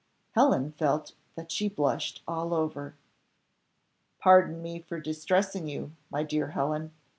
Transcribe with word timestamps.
Helen 0.31 0.71
felt 0.71 1.13
that 1.35 1.51
she 1.51 1.69
blushed 1.69 2.23
all 2.27 2.55
over. 2.55 2.95
"Pardon 4.17 4.59
me 4.59 4.79
for 4.79 4.99
distressing 4.99 5.67
you, 5.69 5.91
my 6.09 6.23
dear 6.23 6.47
Helen. 6.47 6.91